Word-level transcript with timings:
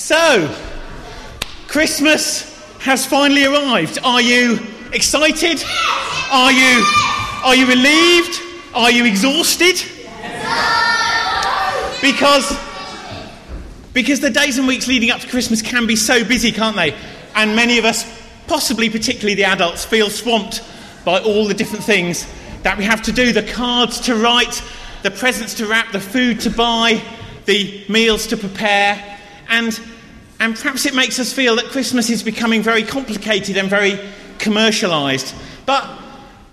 So, 0.00 0.52
Christmas 1.68 2.58
has 2.78 3.04
finally 3.04 3.44
arrived. 3.44 3.98
Are 4.02 4.22
you 4.22 4.58
excited? 4.94 5.62
Are 6.32 6.50
you 6.50 6.84
are 7.44 7.54
you 7.54 7.66
relieved? 7.66 8.40
Are 8.74 8.90
you 8.90 9.04
exhausted? 9.04 9.76
Because 12.00 12.58
because 13.92 14.20
the 14.20 14.30
days 14.30 14.56
and 14.56 14.66
weeks 14.66 14.88
leading 14.88 15.10
up 15.10 15.20
to 15.20 15.28
Christmas 15.28 15.60
can 15.60 15.86
be 15.86 15.96
so 15.96 16.24
busy, 16.24 16.50
can't 16.50 16.76
they? 16.76 16.96
And 17.36 17.54
many 17.54 17.76
of 17.76 17.84
us, 17.84 18.04
possibly 18.48 18.88
particularly 18.88 19.34
the 19.34 19.44
adults, 19.44 19.84
feel 19.84 20.08
swamped 20.08 20.64
by 21.04 21.20
all 21.20 21.46
the 21.46 21.54
different 21.54 21.84
things 21.84 22.26
that 22.62 22.78
we 22.78 22.84
have 22.84 23.02
to 23.02 23.12
do 23.12 23.34
the 23.34 23.42
cards 23.42 24.00
to 24.00 24.16
write, 24.16 24.62
the 25.02 25.10
presents 25.10 25.54
to 25.54 25.66
wrap, 25.66 25.92
the 25.92 26.00
food 26.00 26.40
to 26.40 26.50
buy, 26.50 27.02
the 27.44 27.84
meals 27.90 28.26
to 28.28 28.38
prepare. 28.38 29.18
And, 29.50 29.78
and 30.40 30.56
perhaps 30.56 30.86
it 30.86 30.94
makes 30.94 31.18
us 31.18 31.32
feel 31.32 31.56
that 31.56 31.66
Christmas 31.66 32.08
is 32.08 32.22
becoming 32.22 32.62
very 32.62 32.82
complicated 32.82 33.58
and 33.58 33.68
very 33.68 34.00
commercialised. 34.38 35.38
But 35.66 35.88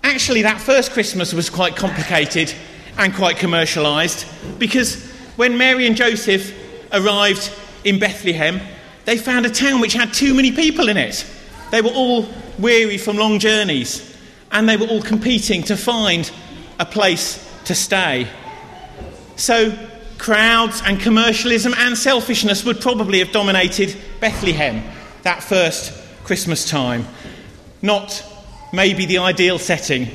actually, 0.04 0.42
that 0.42 0.60
first 0.60 0.92
Christmas 0.92 1.32
was 1.32 1.48
quite 1.48 1.74
complicated 1.74 2.52
and 2.98 3.14
quite 3.14 3.36
commercialised 3.36 4.58
because 4.58 5.10
when 5.36 5.56
Mary 5.56 5.86
and 5.86 5.96
Joseph 5.96 6.54
arrived 6.92 7.50
in 7.82 7.98
Bethlehem, 7.98 8.60
they 9.06 9.16
found 9.16 9.46
a 9.46 9.50
town 9.50 9.80
which 9.80 9.94
had 9.94 10.12
too 10.12 10.34
many 10.34 10.52
people 10.52 10.90
in 10.90 10.98
it. 10.98 11.24
They 11.70 11.80
were 11.80 11.90
all 11.90 12.28
weary 12.58 12.98
from 12.98 13.16
long 13.16 13.38
journeys 13.38 14.16
and 14.52 14.68
they 14.68 14.76
were 14.76 14.86
all 14.86 15.02
competing 15.02 15.62
to 15.62 15.76
find 15.78 16.30
a 16.78 16.84
place 16.84 17.42
to 17.64 17.74
stay. 17.74 18.28
So, 19.36 19.72
crowds 20.18 20.82
and 20.84 21.00
commercialism 21.00 21.72
and 21.78 21.96
selfishness 21.96 22.64
would 22.64 22.80
probably 22.80 23.20
have 23.20 23.32
dominated 23.32 23.96
Bethlehem 24.20 24.82
that 25.22 25.42
first 25.42 25.92
Christmas 26.24 26.68
time. 26.68 27.06
Not 27.80 28.24
maybe 28.72 29.06
the 29.06 29.18
ideal 29.18 29.58
setting, 29.58 30.08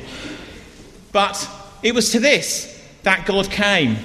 but 1.12 1.48
it 1.82 1.94
was 1.94 2.12
to 2.12 2.20
this 2.20 2.70
that 3.02 3.26
God 3.26 3.50
came. 3.50 3.96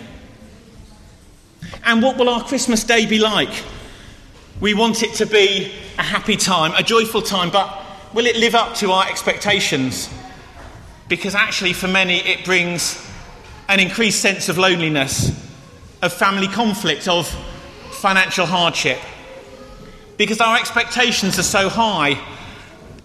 And 1.83 2.01
what 2.01 2.17
will 2.17 2.29
our 2.29 2.43
Christmas 2.43 2.83
day 2.83 3.05
be 3.05 3.19
like? 3.19 3.63
We 4.59 4.73
want 4.73 5.03
it 5.03 5.13
to 5.15 5.25
be 5.25 5.71
a 5.97 6.03
happy 6.03 6.35
time, 6.35 6.73
a 6.75 6.83
joyful 6.83 7.21
time, 7.21 7.49
but 7.49 7.83
will 8.13 8.25
it 8.25 8.35
live 8.35 8.55
up 8.55 8.75
to 8.75 8.91
our 8.91 9.07
expectations? 9.07 10.09
Because 11.07 11.35
actually, 11.35 11.73
for 11.73 11.87
many, 11.87 12.17
it 12.17 12.45
brings 12.45 13.05
an 13.67 13.79
increased 13.79 14.21
sense 14.21 14.49
of 14.49 14.57
loneliness, 14.57 15.48
of 16.01 16.13
family 16.13 16.47
conflict, 16.47 17.07
of 17.07 17.27
financial 17.91 18.45
hardship. 18.45 18.99
Because 20.17 20.41
our 20.41 20.57
expectations 20.57 21.37
are 21.39 21.43
so 21.43 21.69
high, 21.69 22.19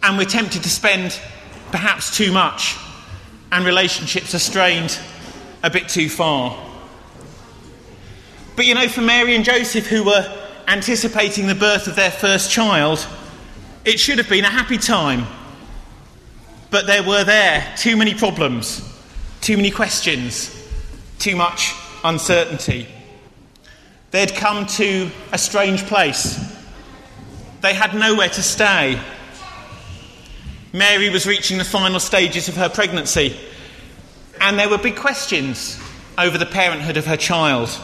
and 0.03 0.19
we're 0.19 0.25
tempted 0.25 0.63
to 0.63 0.71
spend 0.71 1.19
perhaps 1.71 2.17
too 2.17 2.33
much, 2.33 2.77
and 3.51 3.65
relationships 3.65 4.35
are 4.35 4.39
strained 4.39 4.99
a 5.63 5.71
bit 5.71 5.89
too 5.89 6.09
far. 6.09 6.57
But 8.57 8.67
you 8.67 8.75
know, 8.75 8.89
for 8.89 9.01
Mary 9.01 9.35
and 9.35 9.45
Joseph, 9.45 9.87
who 9.87 10.05
were 10.05 10.41
anticipating 10.69 11.47
the 11.47 11.55
birth 11.55 11.89
of 11.89 11.97
their 11.97 12.11
first 12.11 12.51
child, 12.51 13.07
it 13.85 13.99
should 13.99 14.19
have 14.19 14.29
been 14.29 14.45
a 14.45 14.51
happy 14.51 14.79
time. 14.79 15.27
But 16.71 16.87
there 16.87 17.03
were 17.03 17.25
there 17.25 17.73
too 17.77 17.97
many 17.97 18.15
problems, 18.15 18.83
too 19.41 19.57
many 19.57 19.71
questions, 19.71 20.51
too 21.19 21.37
much 21.37 21.75
uncertainty. 22.05 22.87
They'd 24.11 24.35
come 24.35 24.67
to 24.67 25.11
a 25.33 25.39
strange 25.39 25.85
place. 25.87 26.39
They 27.63 27.75
had 27.75 27.95
nowhere 27.95 28.29
to 28.29 28.43
stay. 28.43 29.01
Mary 30.73 31.09
was 31.09 31.27
reaching 31.27 31.59
the 31.59 31.65
final 31.65 31.99
stages 31.99 32.49
of 32.49 32.57
her 32.57 32.69
pregnancy, 32.69 33.37
and 34.41 34.59
there 34.59 34.69
were 34.69 34.79
big 34.79 34.97
questions 34.97 35.81
over 36.19 36.37
the 36.37 36.47
parenthood 36.47 36.97
of 36.97 37.07
her 37.07 37.17
child. 37.17 37.77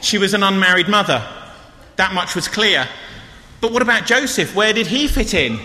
She 0.00 0.18
was 0.18 0.34
an 0.34 0.42
unmarried 0.42 0.88
mother. 0.88 1.26
That 1.96 2.14
much 2.14 2.34
was 2.34 2.46
clear. 2.48 2.88
But 3.60 3.72
what 3.72 3.82
about 3.82 4.06
Joseph? 4.06 4.54
Where 4.54 4.72
did 4.72 4.86
he 4.86 5.08
fit 5.08 5.34
in? 5.34 5.58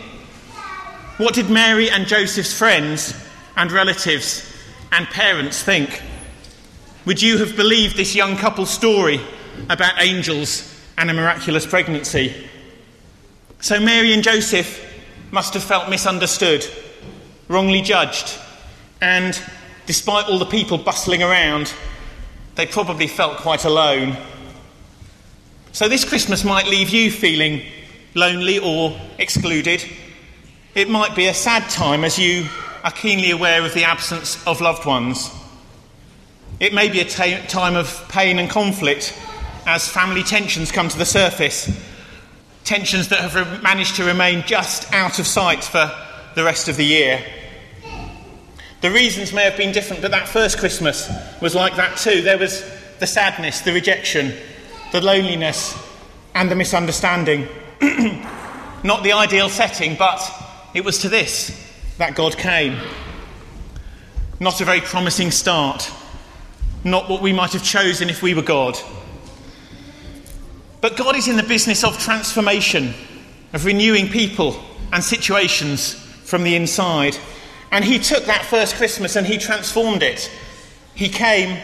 What 1.17 1.35
did 1.35 1.49
Mary 1.49 1.89
and 1.89 2.07
Joseph's 2.07 2.57
friends 2.57 3.13
and 3.55 3.71
relatives 3.71 4.51
and 4.91 5.05
parents 5.07 5.61
think? 5.61 6.01
Would 7.05 7.21
you 7.21 7.37
have 7.39 7.57
believed 7.57 7.97
this 7.97 8.15
young 8.15 8.37
couple's 8.37 8.69
story 8.69 9.19
about 9.69 10.01
angels 10.01 10.73
and 10.97 11.11
a 11.11 11.13
miraculous 11.13 11.65
pregnancy? 11.65 12.33
So 13.59 13.77
Mary 13.77 14.13
and 14.13 14.23
Joseph 14.23 14.81
must 15.29 15.53
have 15.53 15.63
felt 15.63 15.89
misunderstood, 15.89 16.65
wrongly 17.49 17.81
judged, 17.81 18.39
and 19.01 19.37
despite 19.85 20.29
all 20.29 20.39
the 20.39 20.45
people 20.45 20.77
bustling 20.77 21.21
around, 21.21 21.73
they 22.55 22.65
probably 22.65 23.07
felt 23.07 23.37
quite 23.37 23.65
alone. 23.65 24.15
So, 25.73 25.89
this 25.89 26.05
Christmas 26.05 26.45
might 26.45 26.67
leave 26.67 26.89
you 26.89 27.11
feeling 27.11 27.63
lonely 28.13 28.59
or 28.59 28.97
excluded. 29.17 29.83
It 30.73 30.89
might 30.89 31.15
be 31.15 31.27
a 31.27 31.33
sad 31.33 31.69
time 31.69 32.05
as 32.05 32.17
you 32.17 32.47
are 32.83 32.91
keenly 32.91 33.31
aware 33.31 33.65
of 33.65 33.73
the 33.73 33.83
absence 33.83 34.41
of 34.47 34.61
loved 34.61 34.85
ones. 34.85 35.29
It 36.63 36.73
may 36.73 36.87
be 36.87 37.01
a 37.01 37.05
time 37.05 37.75
of 37.75 38.05
pain 38.07 38.39
and 38.39 38.49
conflict 38.49 39.19
as 39.65 39.89
family 39.89 40.23
tensions 40.23 40.71
come 40.71 40.87
to 40.87 40.97
the 40.97 41.05
surface, 41.05 41.69
tensions 42.63 43.09
that 43.09 43.19
have 43.19 43.35
re- 43.35 43.61
managed 43.61 43.97
to 43.97 44.05
remain 44.05 44.45
just 44.47 44.89
out 44.93 45.19
of 45.19 45.27
sight 45.27 45.61
for 45.61 45.93
the 46.35 46.43
rest 46.45 46.69
of 46.69 46.77
the 46.77 46.85
year. 46.85 47.21
The 48.79 48.91
reasons 48.91 49.33
may 49.33 49.43
have 49.43 49.57
been 49.57 49.73
different, 49.73 50.01
but 50.01 50.11
that 50.11 50.25
first 50.25 50.57
Christmas 50.57 51.11
was 51.41 51.53
like 51.53 51.75
that 51.75 51.97
too. 51.97 52.21
There 52.21 52.37
was 52.37 52.63
the 52.97 53.07
sadness, 53.07 53.59
the 53.59 53.73
rejection, 53.73 54.33
the 54.93 55.01
loneliness, 55.01 55.77
and 56.33 56.49
the 56.49 56.55
misunderstanding. 56.55 57.45
Not 58.85 59.03
the 59.03 59.11
ideal 59.11 59.49
setting, 59.49 59.97
but 59.97 60.21
it 60.73 60.85
was 60.85 60.99
to 60.99 61.09
this 61.09 61.51
that 61.97 62.15
God 62.15 62.37
came. 62.37 62.79
Not 64.39 64.61
a 64.61 64.65
very 64.65 64.79
promising 64.79 65.29
start. 65.29 65.91
Not 66.83 67.09
what 67.09 67.21
we 67.21 67.33
might 67.33 67.53
have 67.53 67.63
chosen 67.63 68.09
if 68.09 68.21
we 68.21 68.33
were 68.33 68.41
God. 68.41 68.77
But 70.81 70.97
God 70.97 71.15
is 71.15 71.27
in 71.27 71.37
the 71.37 71.43
business 71.43 71.83
of 71.83 71.97
transformation, 71.97 72.93
of 73.53 73.63
renewing 73.63 74.09
people 74.09 74.61
and 74.91 75.03
situations 75.03 75.93
from 75.93 76.43
the 76.43 76.55
inside. 76.55 77.17
And 77.71 77.85
he 77.85 77.99
took 77.99 78.25
that 78.25 78.43
first 78.45 78.75
Christmas 78.75 79.15
and 79.15 79.25
he 79.25 79.37
transformed 79.37 80.03
it. 80.03 80.29
He 80.93 81.09
came 81.09 81.57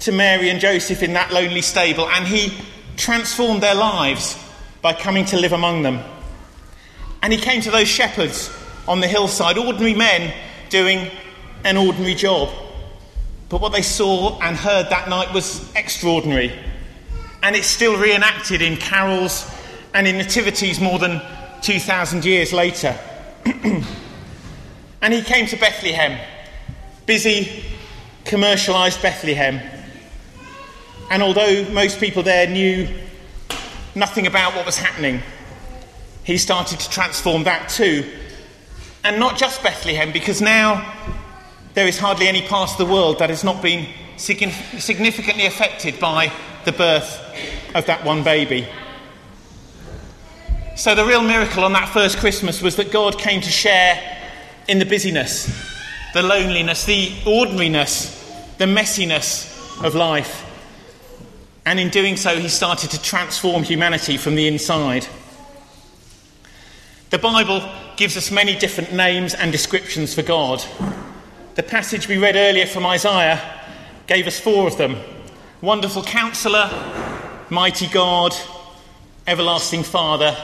to 0.00 0.12
Mary 0.12 0.50
and 0.50 0.60
Joseph 0.60 1.02
in 1.02 1.14
that 1.14 1.32
lonely 1.32 1.62
stable 1.62 2.08
and 2.08 2.26
he 2.26 2.56
transformed 2.96 3.62
their 3.62 3.74
lives 3.74 4.38
by 4.82 4.92
coming 4.92 5.24
to 5.26 5.36
live 5.36 5.52
among 5.52 5.82
them. 5.82 6.00
And 7.22 7.32
he 7.32 7.38
came 7.38 7.60
to 7.62 7.70
those 7.70 7.88
shepherds 7.88 8.50
on 8.88 9.00
the 9.00 9.08
hillside, 9.08 9.58
ordinary 9.58 9.94
men 9.94 10.32
doing 10.68 11.10
an 11.64 11.76
ordinary 11.76 12.14
job. 12.14 12.48
But 13.50 13.60
what 13.60 13.72
they 13.72 13.82
saw 13.82 14.38
and 14.40 14.56
heard 14.56 14.88
that 14.88 15.10
night 15.10 15.34
was 15.34 15.70
extraordinary. 15.74 16.52
And 17.42 17.54
it's 17.54 17.66
still 17.66 17.98
reenacted 17.98 18.62
in 18.62 18.78
carols 18.78 19.44
and 19.92 20.06
in 20.06 20.16
nativities 20.16 20.80
more 20.80 20.98
than 20.98 21.20
2,000 21.60 22.24
years 22.24 22.54
later. 22.54 22.98
And 25.02 25.14
he 25.14 25.22
came 25.22 25.46
to 25.46 25.56
Bethlehem, 25.56 26.18
busy, 27.06 27.64
commercialised 28.24 29.00
Bethlehem. 29.00 29.58
And 31.10 31.22
although 31.22 31.64
most 31.70 31.98
people 31.98 32.22
there 32.22 32.46
knew 32.46 32.86
nothing 33.94 34.26
about 34.26 34.54
what 34.54 34.66
was 34.66 34.76
happening, 34.76 35.22
he 36.22 36.36
started 36.36 36.80
to 36.80 36.90
transform 36.90 37.44
that 37.44 37.70
too. 37.70 38.04
And 39.02 39.18
not 39.18 39.38
just 39.38 39.62
Bethlehem, 39.62 40.12
because 40.12 40.42
now 40.42 40.94
there 41.74 41.86
is 41.86 41.98
hardly 41.98 42.28
any 42.28 42.42
part 42.42 42.70
of 42.70 42.78
the 42.78 42.86
world 42.86 43.18
that 43.18 43.30
has 43.30 43.44
not 43.44 43.62
been 43.62 43.86
significantly 44.16 45.46
affected 45.46 45.98
by 45.98 46.32
the 46.64 46.72
birth 46.72 47.20
of 47.74 47.86
that 47.86 48.04
one 48.04 48.22
baby. 48.22 48.66
So, 50.76 50.94
the 50.94 51.04
real 51.04 51.22
miracle 51.22 51.64
on 51.64 51.72
that 51.74 51.90
first 51.90 52.18
Christmas 52.18 52.62
was 52.62 52.76
that 52.76 52.90
God 52.90 53.18
came 53.18 53.40
to 53.40 53.50
share 53.50 54.18
in 54.66 54.78
the 54.78 54.86
busyness, 54.86 55.46
the 56.14 56.22
loneliness, 56.22 56.84
the 56.84 57.12
ordinariness, 57.26 58.16
the 58.58 58.64
messiness 58.64 59.84
of 59.84 59.94
life. 59.94 60.46
And 61.66 61.78
in 61.78 61.90
doing 61.90 62.16
so, 62.16 62.36
he 62.36 62.48
started 62.48 62.90
to 62.90 63.02
transform 63.02 63.62
humanity 63.62 64.16
from 64.16 64.34
the 64.34 64.48
inside. 64.48 65.06
The 67.10 67.18
Bible 67.18 67.68
gives 67.96 68.16
us 68.16 68.30
many 68.30 68.56
different 68.56 68.92
names 68.92 69.34
and 69.34 69.52
descriptions 69.52 70.14
for 70.14 70.22
God. 70.22 70.64
The 71.56 71.64
passage 71.64 72.06
we 72.06 72.16
read 72.16 72.36
earlier 72.36 72.64
from 72.64 72.86
Isaiah 72.86 73.40
gave 74.06 74.28
us 74.28 74.38
four 74.38 74.68
of 74.68 74.76
them 74.78 74.96
Wonderful 75.60 76.04
Counselor, 76.04 76.70
Mighty 77.50 77.88
God, 77.88 78.36
Everlasting 79.26 79.82
Father, 79.82 80.36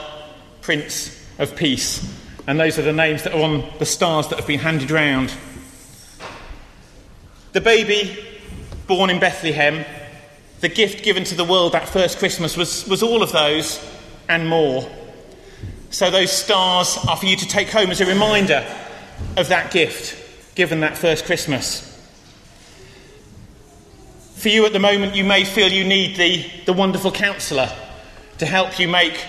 Prince 0.59 1.25
of 1.39 1.55
Peace. 1.55 2.13
And 2.45 2.59
those 2.59 2.77
are 2.77 2.81
the 2.81 2.91
names 2.91 3.23
that 3.23 3.33
are 3.33 3.41
on 3.41 3.63
the 3.79 3.85
stars 3.85 4.27
that 4.27 4.37
have 4.37 4.47
been 4.47 4.59
handed 4.59 4.91
round. 4.91 5.33
The 7.53 7.61
baby 7.61 8.25
born 8.85 9.09
in 9.09 9.21
Bethlehem, 9.21 9.85
the 10.59 10.69
gift 10.69 11.05
given 11.05 11.23
to 11.23 11.35
the 11.35 11.45
world 11.45 11.71
that 11.71 11.87
first 11.87 12.19
Christmas 12.19 12.57
was, 12.57 12.85
was 12.85 13.01
all 13.01 13.23
of 13.23 13.31
those 13.31 13.81
and 14.27 14.45
more. 14.45 14.89
So 15.89 16.11
those 16.11 16.33
stars 16.33 16.97
are 17.07 17.15
for 17.15 17.27
you 17.27 17.37
to 17.37 17.47
take 17.47 17.69
home 17.69 17.91
as 17.91 18.01
a 18.01 18.05
reminder 18.05 18.67
of 19.37 19.47
that 19.47 19.71
gift 19.71 20.25
given 20.57 20.79
that 20.79 20.97
first 20.97 21.23
Christmas. 21.25 21.83
For 24.37 24.49
you 24.49 24.65
at 24.65 24.73
the 24.73 24.79
moment, 24.79 25.15
you 25.15 25.23
may 25.23 25.45
feel 25.45 25.71
you 25.71 25.83
need 25.83 26.17
the, 26.17 26.49
the 26.65 26.73
wonderful 26.73 27.11
counsellor 27.11 27.71
to 28.39 28.45
help 28.47 28.79
you 28.79 28.87
make 28.87 29.23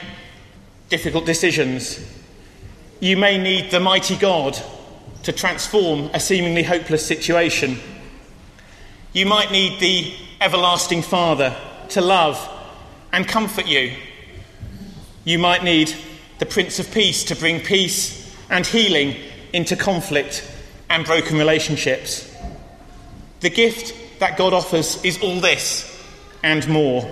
difficult 0.88 1.26
decisions. 1.26 2.00
You 3.00 3.18
may 3.18 3.36
need 3.36 3.70
the 3.70 3.78
mighty 3.78 4.16
God 4.16 4.58
to 5.24 5.32
transform 5.32 6.08
a 6.14 6.18
seemingly 6.18 6.62
hopeless 6.62 7.04
situation. 7.04 7.78
You 9.12 9.26
might 9.26 9.52
need 9.52 9.80
the 9.80 10.14
everlasting 10.40 11.02
Father 11.02 11.54
to 11.90 12.00
love 12.00 12.40
and 13.12 13.28
comfort 13.28 13.66
you. 13.66 13.92
You 15.24 15.38
might 15.38 15.62
need 15.62 15.94
the 16.38 16.46
Prince 16.46 16.78
of 16.78 16.90
Peace 16.90 17.22
to 17.24 17.36
bring 17.36 17.60
peace 17.60 18.34
and 18.48 18.66
healing 18.66 19.14
into 19.52 19.76
conflict 19.76 20.54
and 20.90 21.04
broken 21.04 21.38
relationships. 21.38 22.34
The 23.40 23.50
gift 23.50 24.20
that 24.20 24.36
God 24.36 24.52
offers 24.52 25.02
is 25.04 25.22
all 25.22 25.40
this 25.40 25.84
and 26.42 26.66
more. 26.68 27.10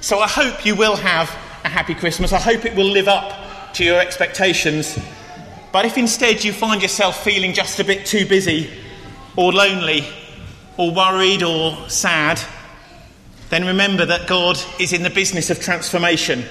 So 0.00 0.18
I 0.18 0.28
hope 0.28 0.64
you 0.64 0.74
will 0.74 0.96
have 0.96 1.28
a 1.64 1.68
happy 1.68 1.94
Christmas. 1.94 2.32
I 2.32 2.38
hope 2.38 2.64
it 2.64 2.74
will 2.74 2.90
live 2.90 3.08
up 3.08 3.72
to 3.74 3.84
your 3.84 4.00
expectations. 4.00 4.98
But 5.72 5.84
if 5.84 5.96
instead 5.96 6.42
you 6.42 6.52
find 6.52 6.82
yourself 6.82 7.22
feeling 7.22 7.52
just 7.52 7.78
a 7.78 7.84
bit 7.84 8.06
too 8.06 8.26
busy 8.26 8.70
or 9.36 9.52
lonely 9.52 10.04
or 10.76 10.92
worried 10.92 11.42
or 11.42 11.88
sad, 11.88 12.40
then 13.50 13.66
remember 13.66 14.06
that 14.06 14.26
God 14.26 14.58
is 14.78 14.92
in 14.92 15.02
the 15.02 15.10
business 15.10 15.50
of 15.50 15.60
transformation, 15.60 16.44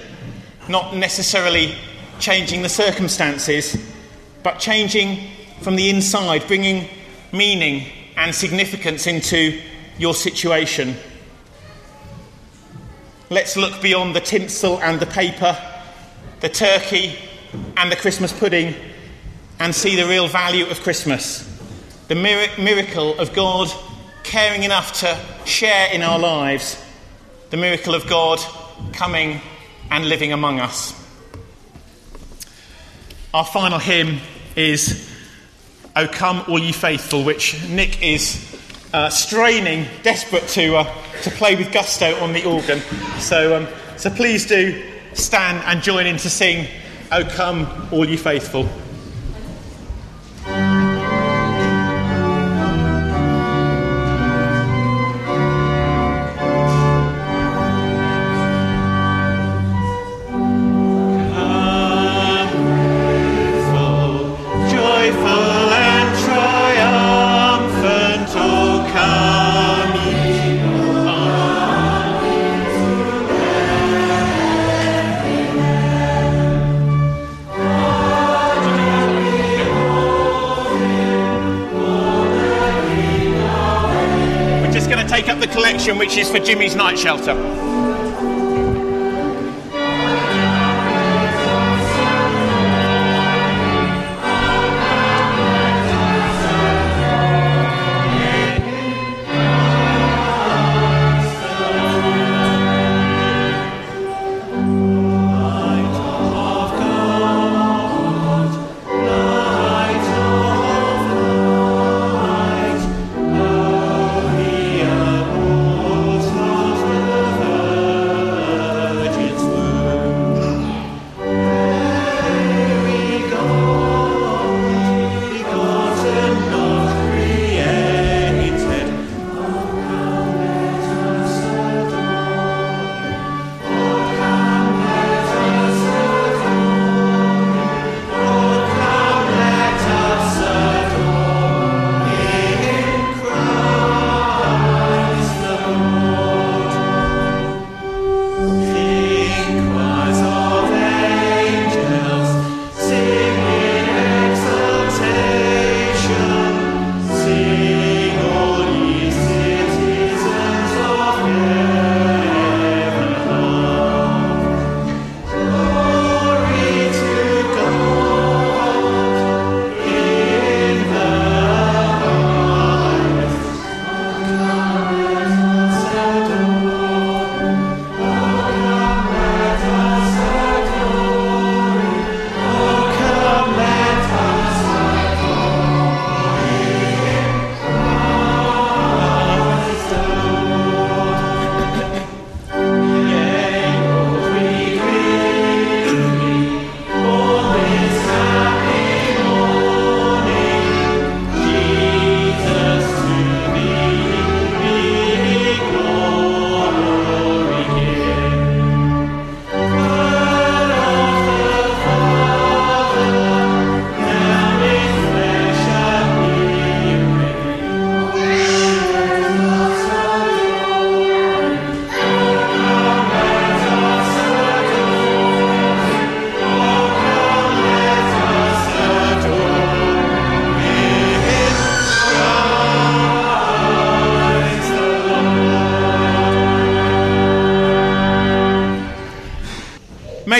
not 0.68 0.96
necessarily 0.96 1.76
changing 2.20 2.62
the 2.62 2.70
circumstances, 2.70 3.78
but 4.44 4.60
changing 4.60 5.30
from 5.62 5.76
the 5.76 5.90
inside, 5.90 6.48
bringing 6.48 6.88
meaning 7.32 7.86
and 8.18 8.34
significance 8.34 9.08
into 9.08 9.60
your 9.98 10.14
situation. 10.14 10.96
Let's 13.30 13.56
look 13.56 13.82
beyond 13.82 14.16
the 14.16 14.22
tinsel 14.22 14.80
and 14.82 15.00
the 15.00 15.06
paper, 15.06 15.58
the 16.40 16.50
turkey 16.50 17.16
and 17.78 17.92
the 17.92 17.96
Christmas 17.96 18.32
pudding, 18.32 18.74
and 19.60 19.76
see 19.76 19.96
the 19.96 20.08
real 20.08 20.28
value 20.28 20.66
of 20.66 20.80
Christmas. 20.82 21.46
The 22.08 22.16
miracle 22.16 23.20
of 23.20 23.34
God 23.34 23.72
caring 24.24 24.64
enough 24.64 25.02
to 25.02 25.20
share 25.46 25.94
in 25.94 26.02
our 26.02 26.18
lives, 26.18 26.84
the 27.52 27.58
miracle 27.58 27.94
of 27.94 28.08
God 28.08 28.40
coming 28.94 29.42
and 29.92 30.08
living 30.08 30.34
among 30.34 30.60
us. 30.60 30.96
Our 33.32 33.46
final 33.46 33.78
hymn 33.78 34.22
is 34.56 35.08
O 35.96 36.08
come, 36.08 36.44
all 36.48 36.58
ye 36.58 36.72
faithful, 36.72 37.24
which 37.24 37.64
Nick 37.70 38.02
is 38.02 38.60
uh, 38.92 39.10
straining, 39.10 39.86
desperate 40.02 40.48
to, 40.48 40.78
uh, 40.78 41.04
to 41.22 41.30
play 41.30 41.56
with 41.56 41.72
gusto 41.72 42.20
on 42.24 42.34
the 42.34 42.44
organ. 42.44 42.80
So, 43.20 43.56
um, 43.56 43.68
so 43.98 44.10
please 44.10 44.48
do 44.48 44.84
stand 45.14 45.64
and 45.66 45.84
join 45.84 46.08
in 46.08 46.18
to 46.18 46.30
sing 46.30 46.68
O 47.12 47.24
come, 47.24 47.68
all 47.92 48.10
ye 48.10 48.18
faithful. 48.18 48.68
Which 85.98 86.18
is 86.18 86.30
for 86.30 86.40
Jimmy's 86.40 86.76
night 86.76 86.98
shelter. 86.98 87.69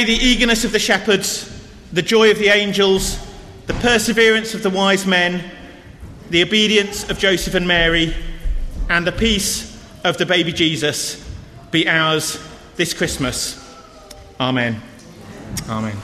The 0.10 0.16
eagerness 0.16 0.66
of 0.66 0.72
the 0.72 0.80
shepherds, 0.80 1.48
the 1.94 2.02
joy 2.02 2.32
of 2.32 2.40
the 2.40 2.48
angels, 2.48 3.20
the 3.68 3.76
perseverance 3.76 4.56
of 4.56 4.64
the 4.64 4.70
wise 4.72 5.06
men, 5.06 5.52
the 6.32 6.42
obedience 6.42 7.08
of 7.12 7.20
Joseph 7.20 7.54
and 7.54 7.68
Mary, 7.68 8.16
and 8.90 9.06
the 9.06 9.12
peace 9.12 9.80
of 10.04 10.18
the 10.18 10.26
baby 10.26 10.52
Jesus 10.52 11.24
be 11.70 11.88
ours 11.88 12.44
this 12.76 12.92
Christmas. 12.92 13.64
Amen. 14.40 14.82
Amen. 15.70 15.96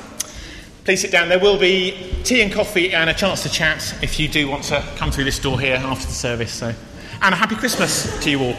Please 0.84 1.02
sit 1.02 1.10
down. 1.10 1.28
There 1.28 1.40
will 1.40 1.58
be 1.58 2.14
tea 2.24 2.44
and 2.44 2.54
coffee 2.54 2.94
and 2.94 3.10
a 3.10 3.14
chance 3.16 3.42
to 3.42 3.50
chat 3.50 3.92
if 4.04 4.20
you 4.20 4.28
do 4.28 4.48
want 4.48 4.66
to 4.66 4.88
come 4.98 5.10
through 5.10 5.24
this 5.24 5.40
door 5.40 5.60
here 5.60 5.78
after 5.78 6.06
the 6.06 6.14
service. 6.14 6.54
So, 6.54 6.76
and 7.24 7.34
a 7.34 7.36
happy 7.36 7.56
Christmas 7.56 8.20
to 8.20 8.30
you 8.30 8.44
all. 8.44 8.56